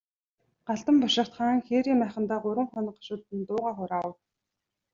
Галдан 0.67 0.97
бошигт 1.03 1.33
хаан 1.37 1.59
хээрийн 1.67 1.99
майхандаа 2.01 2.39
гурван 2.43 2.69
хоног 2.73 2.95
гашуудан 2.99 3.39
дуугаа 3.47 3.73
хураав. 3.77 4.13